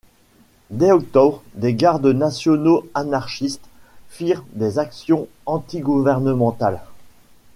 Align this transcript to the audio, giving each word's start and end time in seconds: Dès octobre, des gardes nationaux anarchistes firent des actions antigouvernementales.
Dès 0.71 0.91
octobre, 0.91 1.43
des 1.53 1.75
gardes 1.75 2.07
nationaux 2.07 2.89
anarchistes 2.95 3.69
firent 4.09 4.43
des 4.53 4.79
actions 4.79 5.27
antigouvernementales. 5.45 6.81